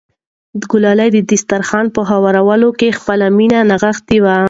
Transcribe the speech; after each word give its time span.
ګلالۍ 0.71 1.09
د 1.13 1.17
دسترخوان 1.31 1.85
په 1.95 2.01
هوارولو 2.09 2.69
کې 2.79 2.97
خپله 2.97 3.25
مینه 3.37 3.59
نغښتې 3.69 4.17
وه. 4.23 4.35